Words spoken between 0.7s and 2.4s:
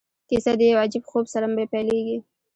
یو عجیب خوب سره پیلیږي.